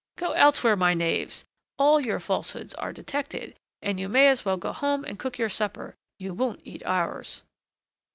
Go 0.15 0.31
elsewhere, 0.31 0.75
my 0.75 0.95
knaves! 0.95 1.45
all 1.77 1.99
your 1.99 2.19
falsehoods 2.19 2.73
are 2.73 2.91
detected, 2.91 3.55
and 3.83 3.99
you 3.99 4.09
may 4.09 4.29
as 4.29 4.43
well 4.43 4.57
go 4.57 4.73
home 4.73 5.05
and 5.05 5.19
cook 5.19 5.37
your 5.37 5.47
supper. 5.47 5.95
You 6.17 6.33
won't 6.33 6.61
eat 6.63 6.81
ours." 6.87 7.43